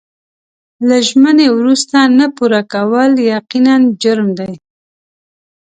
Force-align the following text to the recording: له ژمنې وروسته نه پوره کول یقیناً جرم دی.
له 0.87 0.97
ژمنې 1.07 1.47
وروسته 1.57 1.97
نه 2.17 2.25
پوره 2.35 2.61
کول 2.73 3.11
یقیناً 3.33 3.75
جرم 4.01 4.27
دی. 4.39 4.53